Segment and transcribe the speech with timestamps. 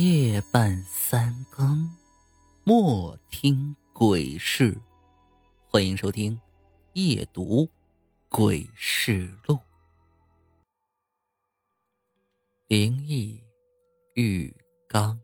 [0.00, 1.90] 夜半三更，
[2.62, 4.80] 莫听鬼事。
[5.66, 6.36] 欢迎收听
[6.92, 7.68] 《夜读
[8.28, 9.56] 鬼事录》。
[12.68, 13.42] 灵异
[14.14, 14.54] 浴
[14.86, 15.20] 缸。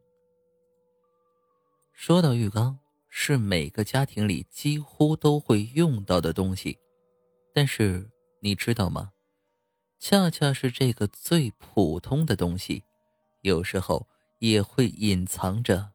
[1.92, 2.76] 说到浴缸，
[3.08, 6.76] 是每个家庭里几乎都会用到的东西，
[7.54, 8.10] 但是
[8.40, 9.12] 你知道吗？
[10.00, 12.82] 恰恰是这个最普通的东西，
[13.42, 14.08] 有时候。
[14.44, 15.92] 也会隐藏着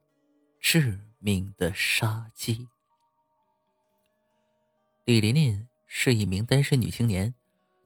[0.60, 2.68] 致命的杀机。
[5.06, 7.36] 李琳琳是一名单身女青年，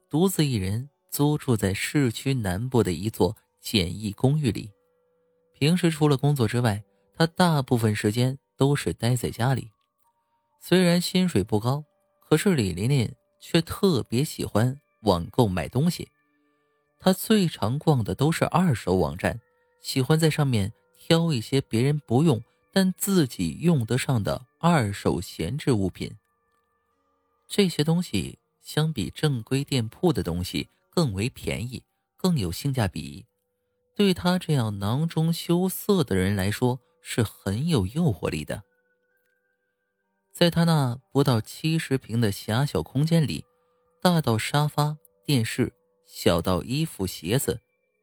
[0.10, 4.72] 独自一人租住在市区南部的一座简易公寓里。
[5.54, 6.82] 平时除了工作之外，
[7.14, 9.70] 她大部分时间都是待在家里。
[10.62, 11.84] 虽然薪水不高，
[12.22, 16.08] 可是李琳琳却特别喜欢网购买东西。
[17.00, 19.42] 她最常逛的都是二手网站。
[19.84, 26.18] 喜欢在上面挑一些别人不用但自己用得上的二手闲置物品。
[27.48, 31.84] 这些东西相比正规店铺的东西更为便宜，
[32.18, 33.26] 更有性价比，
[33.94, 38.64] 对他这样囊中羞涩的人来说是很有诱惑力的。
[40.32, 43.46] 在他那不到七十平的狭小空间里，
[44.02, 45.74] 大到沙发、电视，
[46.08, 47.60] 小到衣服、鞋子，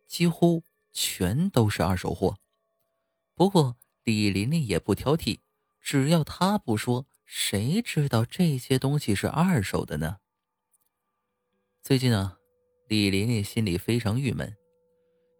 [0.06, 0.62] 几乎。
[0.92, 2.36] 全都是二手货，
[3.34, 5.40] 不过李琳琳也不挑剔，
[5.80, 10.18] 只要她不说，谁知道这些东西是二手的呢？
[11.82, 12.38] 最近啊，
[12.88, 14.56] 李琳琳心里非常郁闷。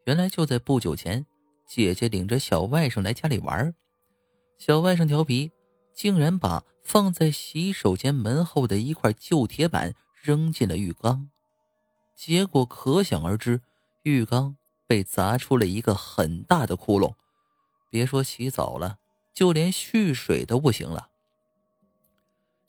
[0.06, 1.26] 原来就在不久前，
[1.66, 3.74] 姐姐领着小外甥来家里玩，
[4.56, 5.52] 小外甥调皮，
[5.94, 11.30] 竟然把放在洗手间门后的一块旧铁板扔进了浴缸，
[12.16, 13.62] 结果可想而知，
[14.02, 14.56] 浴缸。
[14.90, 17.14] 被砸出了一个很大的窟窿，
[17.90, 18.98] 别说洗澡了，
[19.32, 21.10] 就连蓄水都不行了。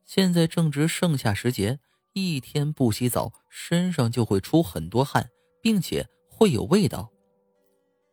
[0.05, 1.79] 现在正值盛夏时节，
[2.13, 5.31] 一天不洗澡，身上就会出很多汗，
[5.63, 7.09] 并且会有味道。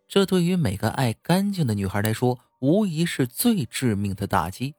[0.08, 4.74] 这对于每个爱干净的女孩来说，无疑是最致命的打击。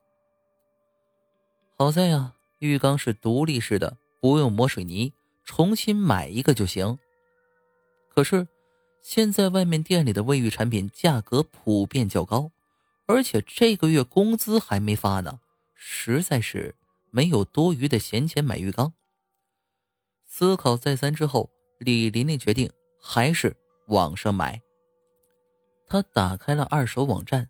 [1.77, 5.13] 好在呀，浴缸是独立式的，不用抹水泥，
[5.45, 6.97] 重新买一个就行。
[8.07, 8.47] 可是。
[9.01, 12.51] 现在外面店里的卫浴产品价格普遍较高，
[13.07, 15.39] 而且这个月工资还没发呢，
[15.73, 16.75] 实在是
[17.09, 18.93] 没有多余的闲钱买浴缸。
[20.25, 21.49] 思考再三之后，
[21.79, 22.69] 李琳琳决定
[23.01, 23.55] 还是
[23.87, 24.61] 网上买。
[25.87, 27.49] 她打开了二手网站，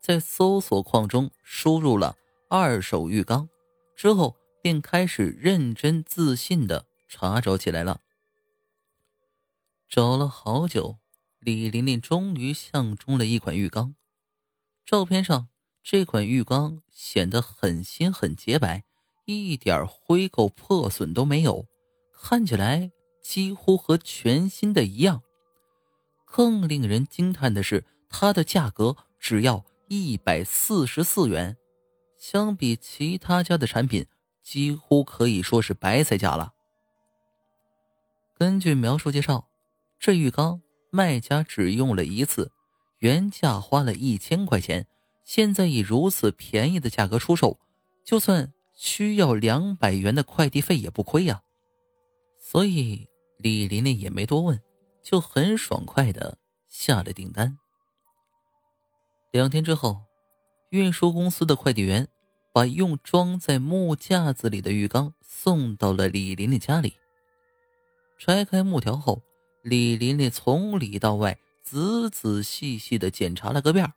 [0.00, 2.16] 在搜索框中输入了
[2.48, 3.48] “二手浴缸”，
[3.96, 8.00] 之后便开始认真自信的查找起来了。
[9.90, 10.98] 找了好久，
[11.40, 13.96] 李琳琳终于相中了一款浴缸。
[14.86, 15.48] 照片上
[15.82, 18.84] 这款浴缸显得很新很洁白，
[19.24, 21.66] 一点灰垢破损都没有，
[22.12, 25.22] 看起来几乎和全新的一样。
[26.24, 31.56] 更令人惊叹的是，它的价格只要一百四十四元，
[32.16, 34.06] 相比其他家的产品，
[34.40, 36.54] 几乎可以说是白菜价了。
[38.38, 39.49] 根据描述介绍。
[40.00, 42.50] 这浴缸卖家只用了一次，
[43.00, 44.86] 原价花了一千块钱，
[45.26, 47.60] 现在以如此便宜的价格出售，
[48.02, 51.42] 就算需要两百元的快递费也不亏呀。
[52.38, 53.06] 所以
[53.36, 54.58] 李琳琳也没多问，
[55.02, 56.38] 就很爽快的
[56.70, 57.58] 下了订单。
[59.32, 60.00] 两天之后，
[60.70, 62.08] 运输公司的快递员
[62.54, 66.94] 把用装在木架子里的浴缸送到了李琳琳家里。
[68.18, 69.22] 拆开木条后。
[69.62, 73.92] 李琳琳从里到外仔仔细细的检查了个遍，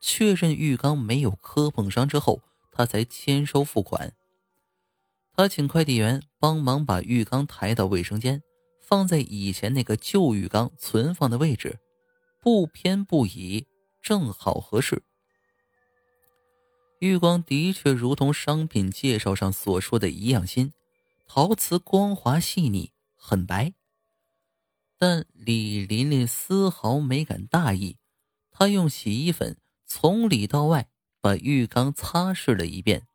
[0.00, 2.42] 确认浴缸没有磕碰伤之后，
[2.72, 4.12] 她才签收付款。
[5.34, 8.42] 她请快递员帮忙把浴缸抬到卫生间，
[8.80, 11.78] 放在以前那个旧浴缸存放的位置，
[12.40, 13.66] 不偏不倚，
[14.00, 15.02] 正好合适。
[17.00, 20.72] 浴缸的确如同商品介绍上所说的一样新，
[21.26, 23.74] 陶瓷光滑细腻，很白。
[24.98, 27.98] 但李琳琳丝毫没敢大意，
[28.50, 30.88] 她用洗衣粉从里到外
[31.20, 33.06] 把浴缸擦拭了一遍，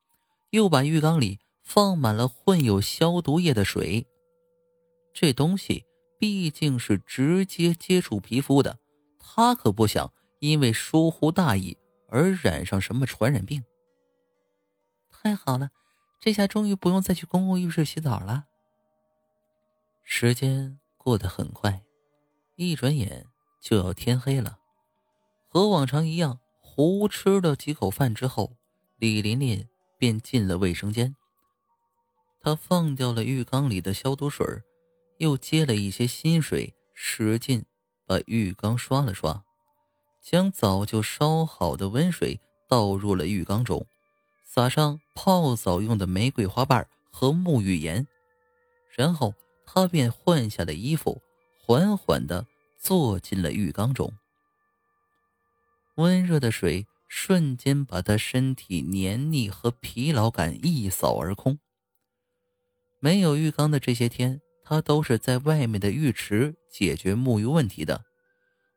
[0.51, 4.06] 又把浴缸里放满了混有消毒液的水。
[5.12, 5.83] 这东西
[6.19, 8.78] 毕竟是直接接触皮肤的，
[9.18, 11.75] 她可不想因为疏忽大意
[12.10, 13.63] 而染上什么传染病。
[15.10, 15.72] 太好了，
[16.19, 18.45] 这下终于不用再去公共浴室洗澡了。
[20.04, 20.78] 时间。
[21.03, 21.81] 过得很快，
[22.57, 23.25] 一转眼
[23.59, 24.59] 就要天黑了。
[25.48, 28.56] 和往常一样，胡吃了几口饭之后，
[28.98, 29.68] 李琳琳
[29.98, 31.15] 便进了卫生间。
[32.39, 34.45] 她放掉了浴缸里的消毒水，
[35.18, 37.65] 又接了一些新水，使劲
[38.06, 39.44] 把浴缸刷了刷，
[40.21, 42.39] 将早就烧好的温水
[42.69, 43.83] 倒入了浴缸中，
[44.45, 48.07] 撒上泡澡用的玫瑰花瓣和沐浴盐，
[48.95, 49.33] 然后
[49.73, 51.21] 他便换下了衣服，
[51.57, 52.45] 缓缓地
[52.77, 54.12] 坐进了浴缸中。
[55.95, 61.57] 温热的水瞬间把他身体黏腻和疲劳感一扫而空。
[63.00, 68.03] 没有浴缸的这些天，他都是在外面的浴池解决沐浴问题的。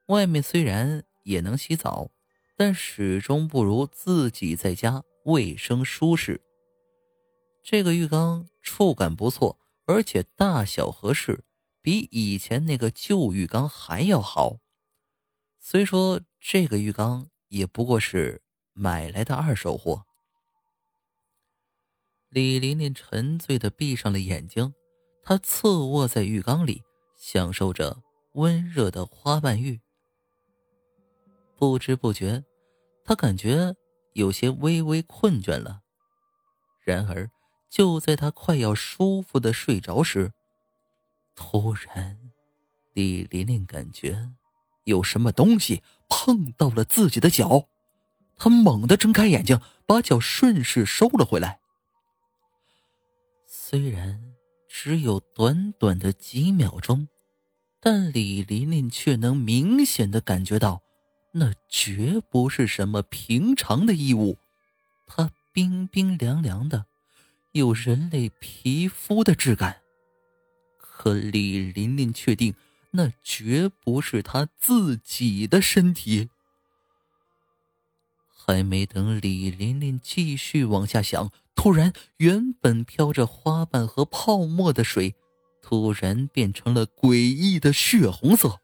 [0.06, 2.12] 外面虽然也能洗澡，
[2.56, 6.40] 但始终不如自己在家卫生舒适。
[7.64, 11.44] 这个浴缸触感不错，而且大小合适，
[11.80, 14.58] 比以前那个旧浴缸还要好。
[15.58, 16.20] 虽说。
[16.46, 18.42] 这个浴缸也不过是
[18.74, 20.04] 买来的二手货。
[22.28, 24.74] 李琳琳沉醉的闭上了眼睛，
[25.22, 26.82] 她侧卧在浴缸里，
[27.16, 28.02] 享受着
[28.34, 29.80] 温热的花瓣浴。
[31.56, 32.44] 不知不觉，
[33.06, 33.74] 她感觉
[34.12, 35.80] 有些微微困倦了。
[36.84, 37.30] 然而，
[37.74, 40.32] 就在他快要舒服的睡着时，
[41.34, 42.30] 突然，
[42.92, 44.30] 李琳琳感觉
[44.84, 45.82] 有什么东西。
[46.08, 47.66] 碰到了自己的脚，
[48.36, 51.58] 他猛地睁开眼睛，把脚顺势收了回来。
[53.44, 54.22] 虽然
[54.68, 57.08] 只有短短的几秒钟，
[57.80, 60.80] 但李琳琳却能明显的感觉到，
[61.32, 64.38] 那绝不是什么平常的异物，
[65.08, 66.86] 它冰冰凉凉的，
[67.54, 69.80] 有人类皮肤的质感。
[70.78, 72.54] 可李琳琳确定。
[72.96, 76.30] 那绝不是她自己的身体。
[78.24, 85.16] 还没等李琳琳继续往下想，突然，原本飘着花瓣和泡沫的水，
[85.60, 88.60] 突然变成了诡异的血红色。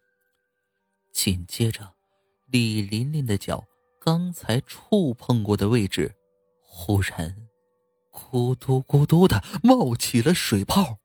[1.13, 1.95] 紧接着，
[2.47, 3.67] 李琳琳的脚
[3.99, 6.15] 刚才触碰过的位置，
[6.63, 7.49] 忽然，
[8.31, 10.99] 咕嘟咕嘟的冒起了水泡。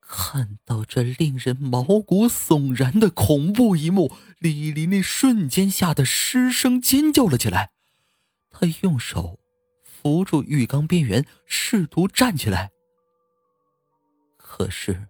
[0.00, 7.70] 看到这令人毛骨悚然的恐怖一幕，李琳琳瞬间吓得失声尖叫了起来。
[8.50, 9.40] 她用手
[9.82, 12.70] 扶住浴缸边缘，试图站起来，
[14.36, 15.08] 可是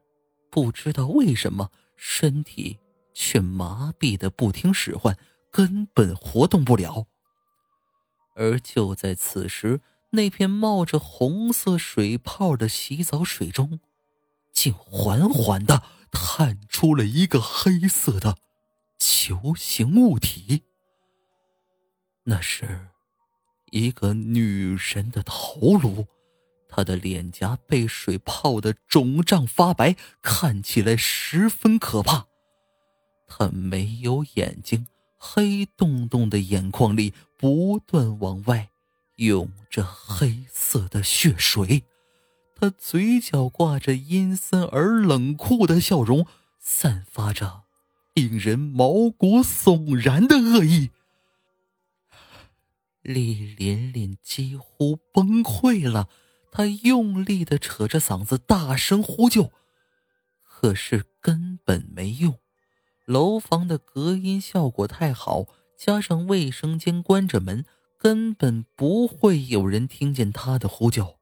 [0.51, 2.79] 不知道为什么，身体
[3.13, 5.19] 却麻痹的不听使唤，
[5.51, 7.07] 根本活动不了。
[8.37, 9.81] 而就在此时，
[10.15, 13.81] 那片冒着红色水泡的洗澡水中。
[14.53, 15.83] 竟缓缓的
[16.13, 18.39] 探出了一个黑色的
[19.01, 20.63] 球形物体。
[22.23, 22.87] 那是
[23.73, 26.07] 一个女人的头颅，
[26.69, 32.29] 她的脸颊被水泡的肿胀发白，看起来十分可怕。
[33.27, 34.87] 她没有眼睛，
[35.19, 38.71] 黑洞洞的眼眶里不断往外
[39.17, 41.85] 涌着黑色的血水。
[42.55, 46.27] 他嘴角挂着阴森而冷酷的笑容，
[46.59, 47.65] 散发着
[48.15, 50.91] 令人毛骨悚然的恶意。
[53.03, 56.09] 李琳琳几乎崩溃了，
[56.51, 59.51] 她用力的扯着嗓子大声呼救，
[60.43, 62.39] 可是根本没用。
[63.05, 65.45] 楼房的隔音效果太好，
[65.77, 67.67] 加上卫生间关着门，
[68.05, 71.19] 根本不会有人听见他的呼救。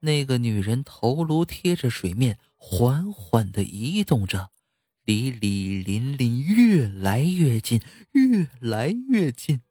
[0.00, 4.50] 那个女人头颅贴着水面，缓缓的移动着，
[5.06, 7.80] 离李琳琳越来越近，
[8.12, 9.62] 越来越近。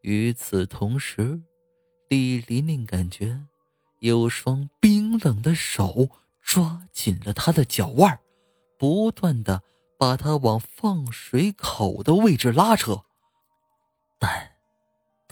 [0.00, 1.42] 与此同时，
[2.08, 3.44] 李琳琳感觉
[4.00, 6.08] 有双冰冷的手
[6.40, 8.18] 抓紧了她的脚腕，
[8.78, 9.62] 不断的
[9.98, 13.04] 把她往放水口的位置拉扯，
[14.18, 14.51] 但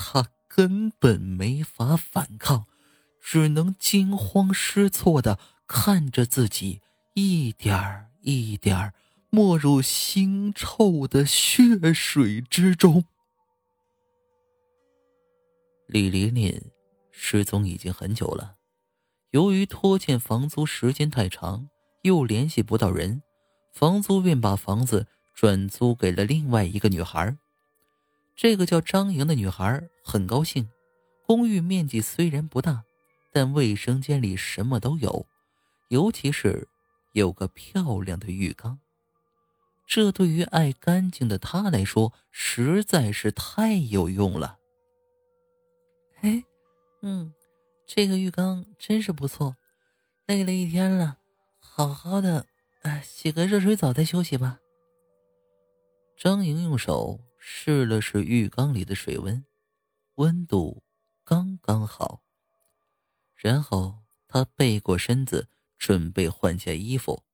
[0.03, 2.65] 他根本没法反抗。
[3.23, 6.81] 只能惊慌失措的看着自己
[7.13, 8.95] 一点儿一点儿
[9.29, 13.05] 没入腥臭的血水之中。
[15.87, 16.61] 李琳琳
[17.13, 18.57] 失踪已经很久了，
[19.33, 21.69] 由于拖欠房租时间太长，
[22.03, 23.23] 又联系不到人，
[23.75, 27.37] 房租便把房子转租给了另外一个女孩。
[28.41, 30.71] 这个叫张莹的女孩很高兴，
[31.27, 32.85] 公寓面积虽然不大。
[33.31, 35.27] 但卫生间里什么都有，
[35.91, 36.67] 尤其是
[37.13, 38.79] 有个漂亮的浴缸。
[39.87, 44.59] 这对于爱干净的她来说实在是太有用了。
[46.23, 46.43] 哎，
[47.03, 47.35] 嗯，
[47.87, 49.55] 这个浴缸真是不错。
[50.25, 51.19] 累了一天了，
[51.59, 52.47] 好好的，
[52.81, 54.61] 哎，洗个热水澡再休息吧。
[56.17, 59.45] 张莹用手试了试浴缸里的水温，
[60.17, 60.83] 温度
[61.25, 62.23] 刚刚好。
[63.35, 67.25] 然后他背过身子，准备换件衣服。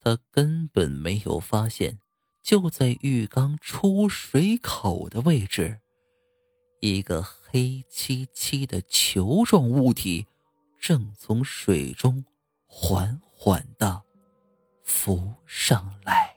[0.00, 1.98] 他根本没有发现，
[2.42, 5.80] 就在浴缸出水口的位置，
[6.80, 10.26] 一个黑漆漆的球状物体
[10.80, 12.24] 正从水中
[12.66, 14.02] 缓缓的
[14.82, 16.33] 浮上来。